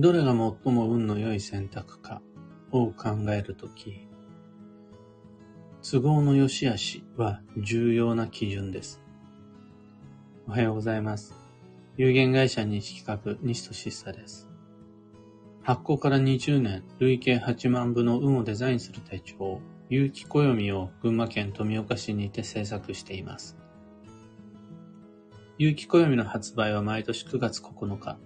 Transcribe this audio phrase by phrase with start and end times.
[0.00, 0.34] どれが最
[0.72, 2.22] も運の良い選択か
[2.70, 4.06] を考えるとき、
[5.82, 9.02] 都合の良し悪しは重要な基準です。
[10.46, 11.34] おはようございます。
[11.96, 14.48] 有限会社西企画西俊久です。
[15.62, 23.58] 発行から20年、累計8万部の運をデザインする手帳、有機暦を群馬県富岡市にて制作しています。
[25.58, 28.16] 有機暦の発売は毎年9月9日。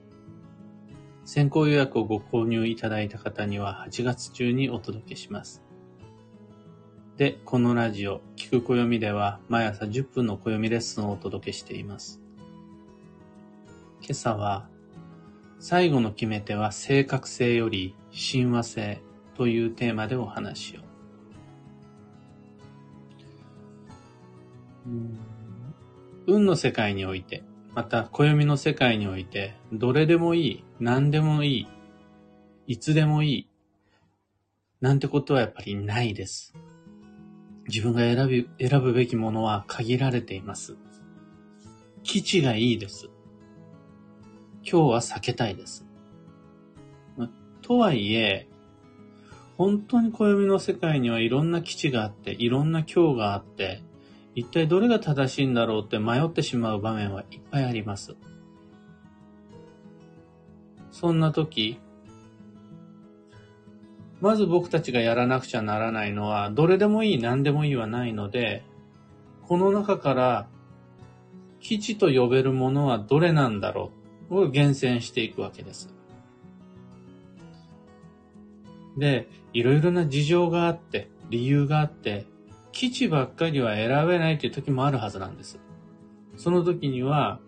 [1.25, 5.63] 先行予約をご購入いただいた方には8月中にお届けします。
[7.17, 12.21] で、このラジオ、聞く暦では毎朝10分の暦レッスンをお届けしています。
[14.01, 14.69] 今朝は、
[15.61, 19.01] 最後の決め手は正確性より親和性
[19.37, 20.81] というテーマでお話しを。
[26.27, 27.45] 運の世界において、
[27.75, 31.67] また暦の世界において、どれでもいい、何でもいい、
[32.67, 33.49] いつでもいい、
[34.81, 36.55] なんてことはやっぱりないです。
[37.69, 40.77] 自分が選び、選ぶべきものは限られています。
[42.03, 43.09] 基地がいいです。
[44.63, 45.87] 今日は避けたいです。
[47.63, 48.49] とはいえ、
[49.57, 53.83] 本当に暦の世界にはいろんな基地があって、いろんな今日があって、
[54.35, 58.17] 一体どれが正しいんだろうって迷ってしまう場面はいっぱいあります。
[60.91, 61.79] そんな時、
[64.21, 68.65] まず僕たちがやらなくちゃならないのは、どれでもいい、何でもいいはないので、
[69.49, 70.47] この中から
[71.61, 73.91] 基地と呼べるものはどれなんだろ
[74.31, 75.93] うを厳選していくわけです。
[78.97, 82.27] で、いろいろな事情があって、理由があって、
[82.73, 85.61] 基地ばっかりは選べないという時もあるはずなんです。
[86.37, 87.39] その時には、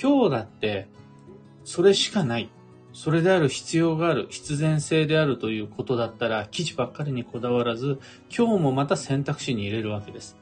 [0.00, 0.88] 今日だって、
[1.64, 2.50] それしかない。
[2.92, 8.00] それである必要がある、必然性であるということだったら、基地ばっかりにこだわらず、
[8.36, 10.36] 今日もまた選択肢に入れるわけです。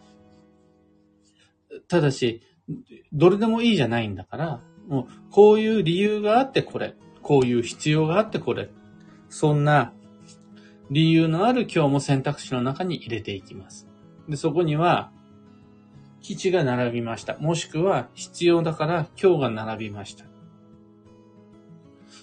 [1.88, 2.40] ただし、
[3.12, 8.70] どれでもいいじゃないんだから、もう、こういう理由があってこれ、こういう必要があってこれ、
[9.28, 9.92] そんな
[10.90, 13.87] 理由のある今日も選択肢の中に入れていきます。
[14.28, 15.10] で、そこには、
[16.20, 17.38] 基地が並びました。
[17.38, 20.24] もしくは、必要だから今日が並びました。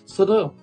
[0.06, 0.54] その、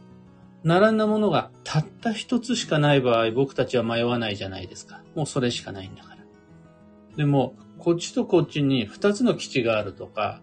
[0.65, 5.03] 並んだものがたった一つしかない場合、僕たちは迷わないじゃないですか。
[5.15, 6.19] もうそれしかないんだから。
[7.17, 10.41] でも、こっちとこっちに二つの基地があるとか、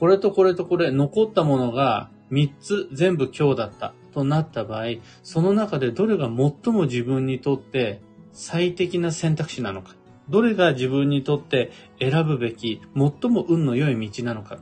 [0.00, 4.86] これとこれとこれ、残ったものが三つ全部今日だったとなった場合、
[5.22, 8.02] その中でどれが最も自分にとって
[8.32, 9.94] 最適な選択肢なのか。
[10.28, 11.70] どれが自分にとって
[12.00, 14.58] 選ぶべき、最も運の良い道なのか。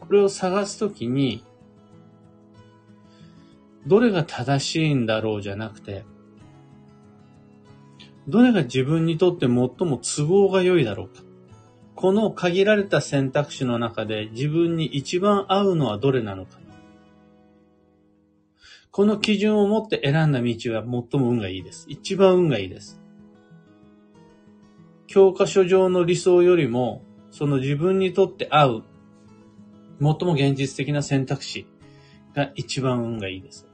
[0.00, 1.44] これを探すときに、
[3.86, 6.04] どれが正しいんだろうじゃなくて、
[8.26, 11.22] どれが自分にとって最も都合が良いだろうか。
[11.94, 16.58] この限られた選択肢の中で自分に一番合うのはどれなのか。
[18.90, 21.86] この基準を持って選んだ道は最も運がいいです。
[21.88, 23.00] 一番運がいいです。
[25.06, 28.84] 教科書上の理想よりも、その自分にとって合う、
[30.00, 31.66] 最も現実的な選択肢
[32.34, 33.66] が一番運がいいです。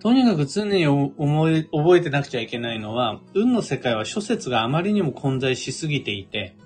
[0.00, 6.56] とにかく常に思い、覚えてなくちゃいけないのは、運の世界は諸説があまりにも混在しすぎていて、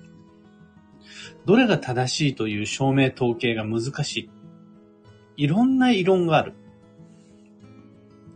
[1.45, 4.29] どれが正しいという証明統計が難しい。
[5.35, 6.53] いろんな異論がある。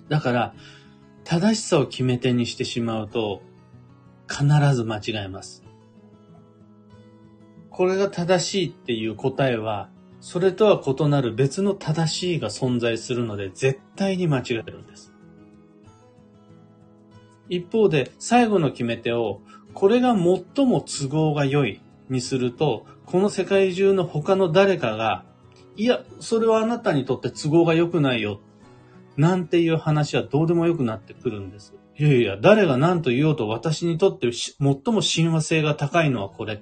[0.10, 0.56] だから、
[1.30, 3.42] 正しさを決め手にしてしまうと、
[4.30, 5.62] 必ず間違えます。
[7.70, 9.90] これが正しいっていう答えは、
[10.22, 15.14] それとは異なる別の正しいが存在するので、絶対に間違えるんです。
[17.50, 19.42] 一方で、最後の決め手を、
[19.74, 25.26] これが最も都合が良いにすると、この世界中の他の誰かが、
[25.76, 28.40] いや、それはあなたにとって都合が良くないよ
[29.18, 31.74] なんていう話はどうでもよくなってくるんです。
[31.98, 34.58] いやいや、誰が何と言おうと私にとって最
[34.94, 36.62] も親和性が高いのはこれ。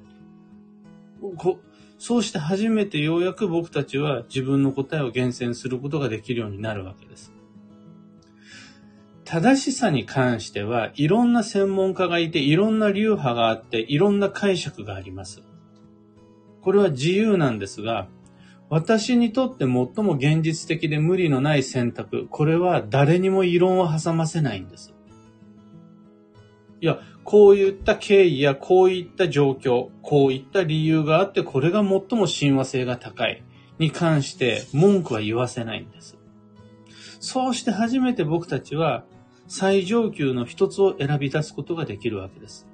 [1.37, 1.59] こ
[1.97, 7.33] そうして初めてようやく僕たちは自分の答えを厳選することができるようになるわけです。
[9.25, 15.41] 正しさに関してはいろんな専門家がいていろんな流派があっていろんな解釈があります。
[16.61, 18.07] これは自由なんですが、
[18.69, 24.93] 私にとって最も現実的で無理のない選択、これは誰にも異論を挟ませないんです。
[26.81, 33.43] いや、こういった経緯やこういった状況、こういった理由があって、これが最も親和性が高い。
[33.79, 36.17] に関して文句は言わせないんです。
[37.19, 39.03] そうして初めて僕たちは
[39.47, 42.67] 最上級の一つを選び出すことができるわけです。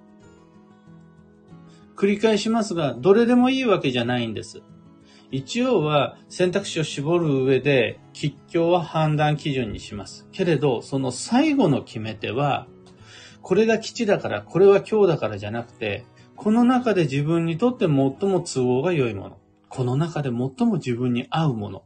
[1.95, 4.63] 繰り返しますが、どれでもいいわけじゃないんです。
[5.31, 10.27] 一応は選択肢を絞る上で、吉凶は判断基準にします。
[10.31, 12.67] けれど、その最後の決め手は、
[13.41, 16.03] これが基地だから、これは今日だからじゃなくて、
[16.35, 19.37] この中で自分にとって最も都合が良いもの。
[19.69, 21.83] この中で最も自分に合うもの。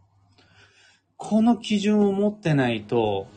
[1.17, 3.27] この基準を持ってないと、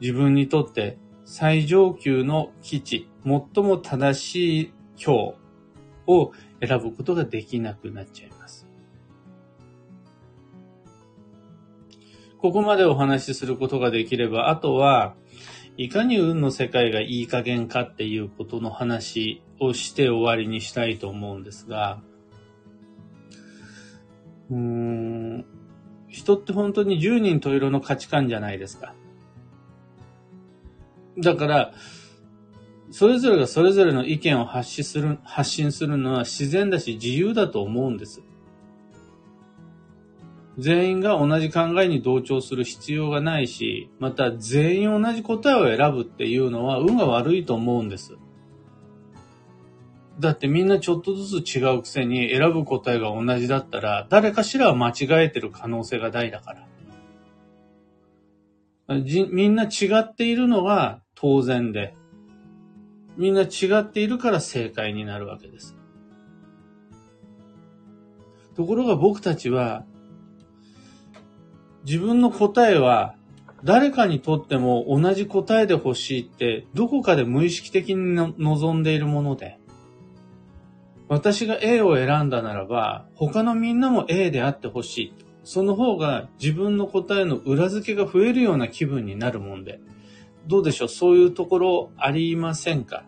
[0.00, 5.34] 自分にとって最上級の基地、最も正しい今日
[6.06, 8.66] を選ぶことができなくなっちゃいます。
[12.38, 15.14] ここまでお話しすることができれば、あとは、
[15.76, 22.00] いかに運の世界がいい加減かっていうことの話をして終わりにしたいと思うんですが、
[24.50, 25.44] うーん、
[26.08, 28.94] 人って本当に十人十色の価値観じゃないですか。
[31.18, 31.72] だから、
[32.90, 38.22] それぞれがそれぞれの意見を発信する、発信するのは自然だし自由だと思うんです。
[40.58, 48.16] 全員が同じ考えに同調する必要がないし、また全員同じ答えを選ぶっていうのは運が悪いと思うんです。
[50.18, 56.54] だってみんなちょっとずつ違うくせに選ぶ答えが同じだったら、誰かしらは間違えてる可能性が大だか
[58.88, 58.96] ら。
[59.30, 61.94] みんな違っているのが当然で、
[63.16, 65.76] みんな違っているから正解になるわけです。
[68.54, 69.84] ところが僕たちは、
[71.84, 73.14] 自分の答えは
[73.64, 79.58] 誰かにとっても同じ答えで欲しいってどこかで無意識的に望んでいるもので、
[81.08, 85.14] 私が A を選んだならば、他のみんなも A であってほしい。
[85.44, 89.80] その方が自分の答えの裏付けが増えるような気分になるもんで。
[90.46, 90.88] どうでしょう？
[90.88, 93.04] そういうところありませんか？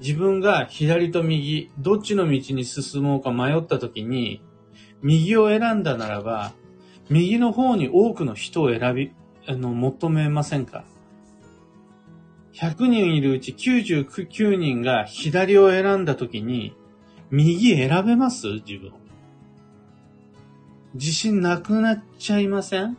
[0.00, 4.42] 自分が左と右、どっちの道に進もうか迷った時に、
[5.02, 6.52] 右を選んだならば、
[7.10, 9.12] 右の方に多くの人を選び、
[9.46, 10.84] あの、求めませんか
[12.54, 16.76] ?100 人いるうち99人が左を選んだ時に、
[17.30, 18.46] 右選べます？
[18.66, 18.92] 自分。
[20.94, 22.96] 自信なくなっちゃいません？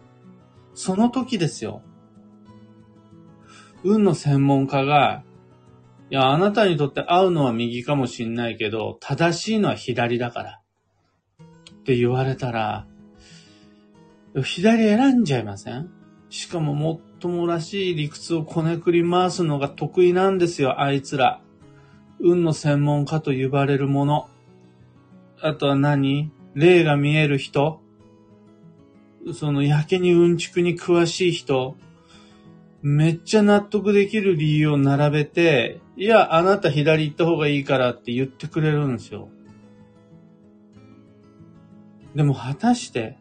[0.73, 1.81] その時ですよ。
[3.83, 5.23] 運の専門家が、
[6.09, 10.59] いや、あなたにとって合うのは右かもしんないけど、正しいのは左だから。
[11.71, 12.85] って言われたら、
[14.43, 15.89] 左選んじゃいません？
[16.29, 21.41] しかももっともらしい理屈をこねくり回すのが得意なんですよ、あいつら。
[22.19, 24.29] 運の専門家と呼ばれるもの。
[25.41, 26.31] あとは何？
[26.53, 27.79] 霊が見える人
[29.33, 31.77] そのやけにうんちくに詳しい人
[32.81, 39.29] めっちゃ納得できる理由を並べて、いや、あなた左行った方がいいからって言ってくれるんですよ。
[42.15, 43.17] でも果たして、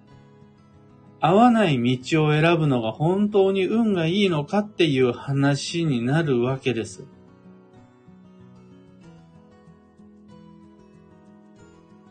[1.21, 7.05] 合わない道を選ぶのが本当に運がいいのかっていう話になるわけです。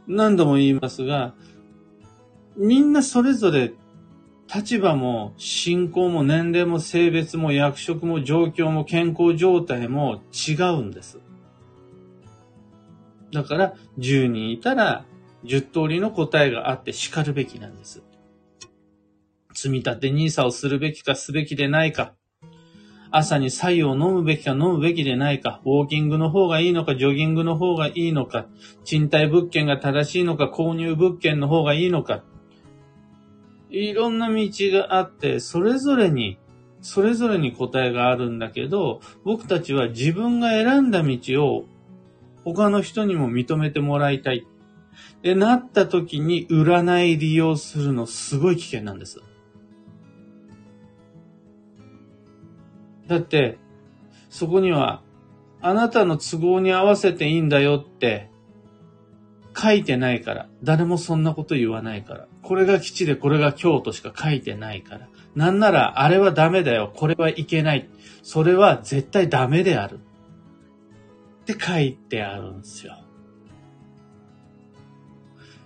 [0.07, 1.33] 何度も言いますが、
[2.57, 3.73] みんなそれぞれ
[4.54, 11.19] 立場も信仰も年齢も性別も役職も状況も健康状態も違うんです。
[13.33, 15.06] だから10人いたら
[15.44, 18.01] 10通りの答えがあって叱るべきなんです。
[19.54, 22.13] 積み立て NISA をするべきかすべきでないか。
[23.09, 28.47] 朝に白湯を飲むべきか飲むべきでないか、ウォーキングの方がいいのか、ジョギングの方がいいのか、
[28.83, 32.23] 賃貸物件が正しいのか、購入物件の方がいいのか、
[33.69, 36.38] いろんな道があって、それぞれに、
[36.81, 41.66] それぞれに答えがあるんだけど、僕たちは自分が選んだ道を
[42.44, 44.45] 他の人にも認めてもらいたい。
[45.21, 49.21] で、なった時に占い利用するのすごい危険なんです。
[53.07, 53.57] だって、
[54.30, 55.02] そこには、
[55.62, 58.30] あなたの都合に合わせていいんだよって
[59.57, 60.49] 書いてないから。
[60.64, 62.28] 誰もそんなこと言わないから。
[62.44, 65.09] これが基地でこれが京都しか書いてないから。
[65.35, 66.94] なんなら、あれはダメだよ。
[66.95, 67.90] これはいけない。
[68.21, 69.99] それは絶対ダメである。
[71.42, 72.97] って書いてあるんですよ。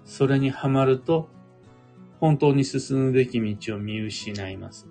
[0.05, 1.29] それにはまると、
[2.19, 4.87] 本当に進むべき道を見失います。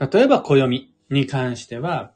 [0.00, 2.12] 例えば暦に関しては、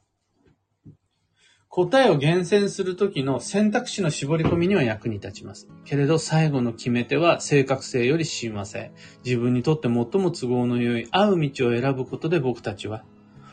[1.75, 5.67] 答えを厳選するときの選択肢の絞り込みには役に立ちます。
[5.85, 8.91] けれど最後の決め手は正確性より親和性。
[9.25, 13.03] 自分にとって最も都合の良い合う道を選ぶことで僕たちは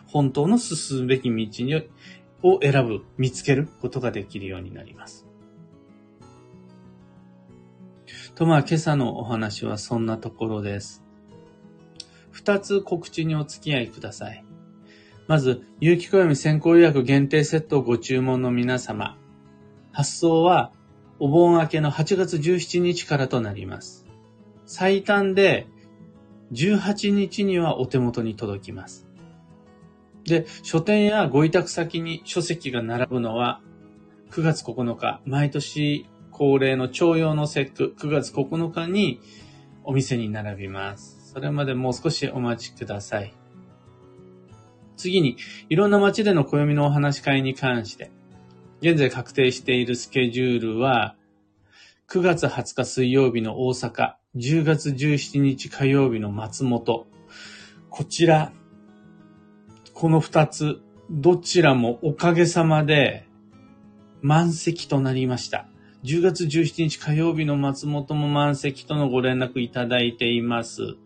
[0.07, 1.89] 本当の進むべき道に
[2.43, 5.27] を選ぶ、見つけることができるようになります。
[8.35, 11.03] とまあ今朝のお話はそんなところです。
[12.33, 14.45] 二つ告知にお付き合いください。
[15.31, 19.17] まず、有機暦先行予約限定セットをご注文の皆様。
[19.93, 20.73] 発送は、
[21.21, 24.09] お盆明けの8月17日からとなります。
[24.67, 25.69] 最短で、
[26.51, 29.07] 18日にはお手元に届きます。
[30.25, 33.61] で、書店やご委託先に書籍が並ぶのは、
[34.33, 39.21] 9月9日、毎年恒例の徴用の節句、9月9日に
[39.85, 41.31] お店に並びます。
[41.33, 43.33] それまでもう少しお待ちください。
[45.01, 45.37] 次に、
[45.69, 48.11] いろんな街での暦のお話し会に関して、
[48.81, 51.17] 現在確定しているスケジュールは、
[52.09, 57.07] 9月20日水曜日の大阪、10月17日火曜日の松本。
[57.89, 58.53] こちら、
[59.95, 60.81] この2つ、
[61.11, 63.27] どちらもおかげさまで
[64.23, 65.67] 満席となりました。
[66.05, 70.97] 10月17日火曜日の松本も満席とのご連絡いただいています。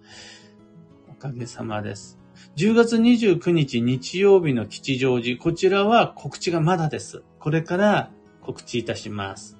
[1.10, 2.23] おかげさまです。
[2.56, 7.24] 10月29日日曜日の吉祥寺、こちらは告知がまだです。
[7.40, 9.58] これから告知いたします。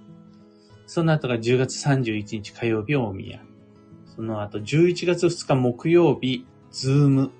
[0.87, 3.41] その後が10月31日火曜日大宮。
[4.15, 7.31] その後11月2日木曜日、ズーム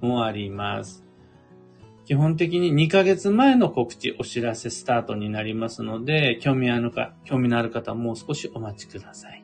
[0.00, 1.04] もあります。
[2.04, 9.39] 基本的に2ヶ月前の告知、お知らせスタートになりますので、興味あるか、興味のある方はもう少しお待ちください。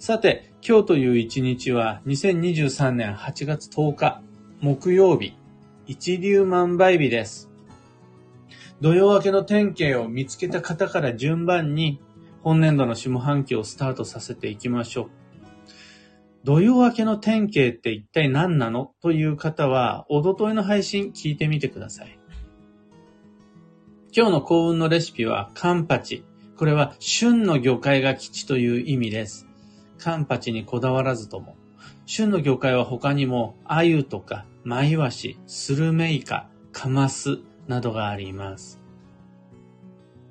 [0.00, 4.22] さて、今日という一日は2023年8月10日
[4.62, 5.34] 木曜日、
[5.84, 7.50] 一粒万倍日です。
[8.80, 12.00] 土曜明けの天気を見つけた方から順番に
[12.42, 15.10] 本年度の下半期をスタートさせていきましょう。
[16.44, 18.94] 土曜明けの天気って一体何なの？
[19.02, 22.18] という方は、おとといの配信聞いてみてください。
[24.16, 26.24] 今日の幸運のレシピはカンパチ。
[26.56, 29.46] これは旬の魚介が吉という意味です。
[30.00, 31.56] カンパチにこだわらずとも、
[32.06, 37.38] 旬の魚介は他にも、鮎とか、マイワシ、スルメイカ、カマス
[37.68, 38.80] などがあります。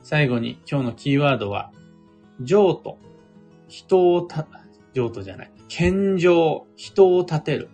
[0.02, 1.72] 最後に今日のキーワードは、
[2.42, 2.98] 譲渡。
[3.68, 4.48] 人をた、
[4.94, 5.52] 譲渡じゃない。
[5.68, 6.66] 謙譲。
[6.76, 7.70] 人を立てる。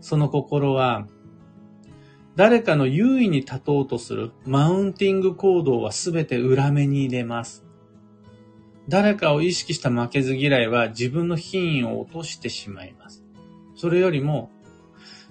[0.00, 1.06] その心は、
[2.34, 7.67] 誰かの優位に立とうとするマウンティング行動はすべて裏目に入れます。
[8.88, 13.22] 誰かを意識した負けず嫌いは自分の品位を落としてしまいます。
[13.76, 14.50] それよりも、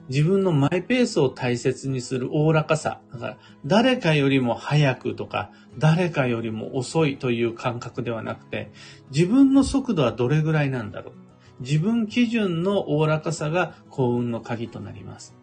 [0.09, 3.01] 自分のマイペースを大切にするおおらかさ。
[3.11, 8.71] だから、誰かよりも早くとか、誰かよりも遅いという感覚ではなくて、
[9.11, 11.13] 自分の速度はどれぐらいなんだろう。
[11.61, 15.35] 自分基準のおおらかさが幸運の鍵となります。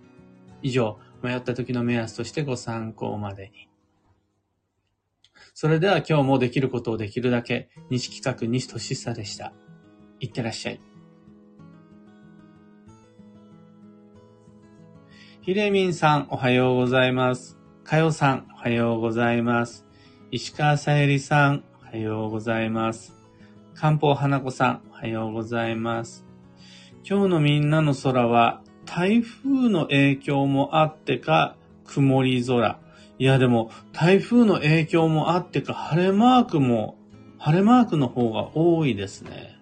[0.62, 3.73] 以上、迷った時の目安としてご参考までに。
[5.56, 9.52] それでは今日もできることをできるだけ、西企画西俊久でした。
[10.18, 10.80] いってらっしゃい。
[15.42, 17.56] ひれみんさん、おはようございます。
[17.84, 19.86] かよさん、おはようございます。
[20.32, 23.14] 石川さゆりさん、おはようございます。
[23.74, 26.26] 漢方花子さん、おはようございます。
[27.08, 32.80] 今日のみんなの空は、台風の影響もあってか、曇り空。
[33.18, 36.96] いやでも台風の影響もあってか晴れマークも
[37.38, 39.58] 晴れマークの方が多いですね。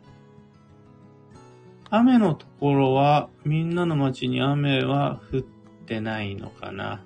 [1.91, 5.43] 雨のところはみんなの街に雨は降っ
[5.87, 7.03] てないのかな。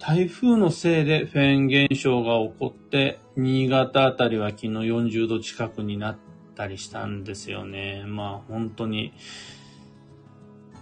[0.00, 6.18] 台風のせいでフェーン現象が起こって、新潟あたりは昨日40度近くになっ
[6.56, 8.04] たりしたんですよね。
[8.06, 9.12] まあ本当に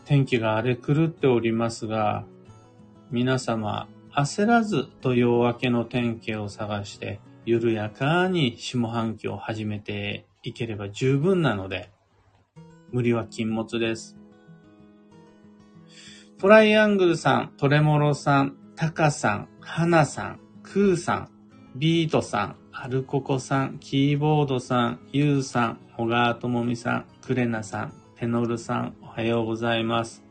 [0.09, 2.25] 天気が荒れ狂っておりますが、
[3.11, 11.91] 皆様、焦らずと夜明けの天気を探して、緩やかに下半期を始めていければ十分なので、
[12.91, 14.17] 無理は禁物です。
[16.39, 21.29] トライアングルさん、トレモロさん、タカさん、ハナさん、クーさん、
[21.77, 30.25] ビートさん、アルココさん、キーボードさん、ユウさん、小川智美さん、クレナさん、テノルさん、おはようございます。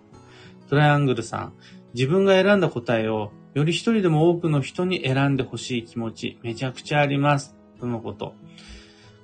[0.70, 1.54] トライアングルさん、
[1.94, 7.56] 自分が選んだ答えをより一人でも多くの人に選んでほしい気持ち、めちゃくちゃあります。
[7.80, 8.36] とのこと。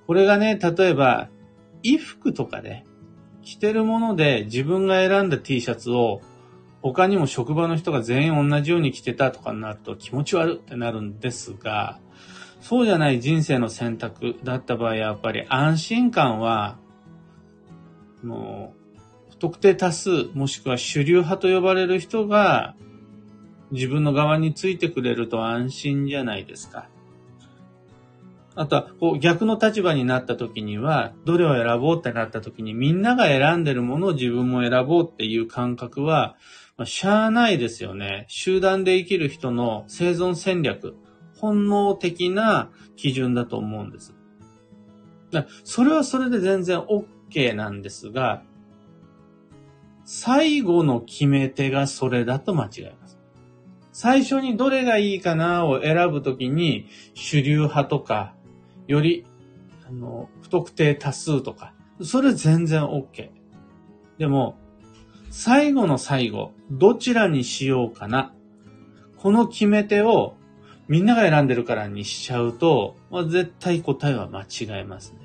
[0.08, 1.28] これがね、例えば、
[1.84, 2.86] 衣服とかで、
[3.42, 6.22] 着てるもので自分が選んだ T シャツを
[6.82, 12.00] 他にも職場の人が全員同じように来てたとかになると気持ち悪ってなるんですが、
[12.62, 16.78] そうじゃない人生の選択だった場合、やっぱり安心感は、
[18.24, 18.76] も
[19.28, 22.76] う、不特定多数、もしくは主流派と呼ばれる人が
[23.72, 26.88] 自分の側についてくれると安心じゃないですか。
[28.56, 36.36] あとは、こう逆の立場になった時には、どれを選ぼうってなった時に、みんなが選んでるものを自分も選ぼうっていう感覚は、
[36.78, 38.26] まあ、しゃあないですよね。
[38.28, 40.96] 集団で生きる人の生存戦略、
[41.38, 44.14] 本能的な基準だと思うんです。
[45.64, 47.06] それはそれで全然 OK
[47.54, 48.44] なんですが、
[50.06, 53.20] 最後の決め手がそれだと間違います。
[53.92, 58.34] 最初にどれがいいかなを選ぶときに、主流派とか、
[58.88, 59.26] より、
[59.88, 63.30] あの、不特定多数とか、それ全然 OK。
[64.18, 64.58] でも、
[65.30, 68.34] 最後の最後、どちらにしようかな。
[69.18, 70.36] この決め手を
[70.88, 75.23] みんなが選んでるからにしちゃうと、まあ、絶対答えは間違えますね。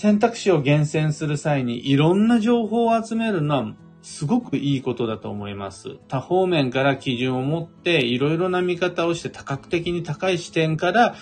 [0.00, 5.96] 選択肢を厳選する際にいろんな情報を集めるのはすごくいいことだと思います。
[6.06, 11.16] 多方面から基準を持っていろいろな見方をして多角的に高い視点から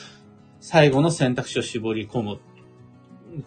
[0.61, 2.39] 最後の選択肢を絞り込む。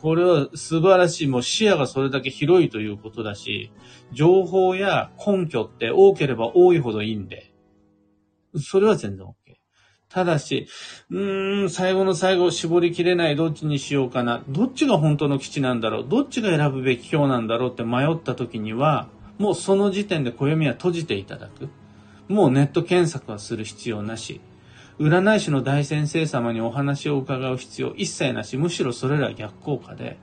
[0.01, 1.27] これは素晴らしい。
[1.27, 3.71] もう視野がそれだけ広いということだし、
[4.11, 7.53] 情報や根拠って多ければ多いほどいいんで、
[8.57, 9.38] それは全然 OK。
[10.09, 10.67] ただし、
[11.11, 14.41] うーん、最後の最後絞りきれないどっちにしようかな。
[14.49, 16.05] どっちが本当の基地なんだろう。
[16.07, 21.69] どっちが選ぶべき表なんだろうって迷った時には、もうその時点で暦は閉じていただく。
[22.27, 24.41] もうネット検索はする必要なし。
[24.99, 28.57] 占い師の大先生様にお話を伺う必要一切なし。
[28.57, 30.17] むしろそれら逆効果で、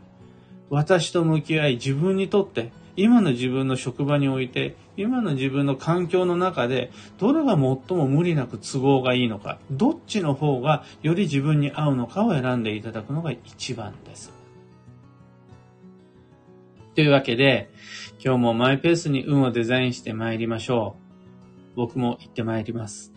[0.68, 14.32] 私と向き合い自分にとって、今の自分の職場において、今の自分の環境の中で、どれが最も無理なく都合がいいのか、どっちの方がより自分に合うのかを選んでいただくのが一番です。
[16.94, 17.70] というわけで、
[18.24, 20.96] 今日もマイペースに運をデザインして参りましょ
[21.74, 21.76] う。
[21.76, 23.15] 僕も行って参ります。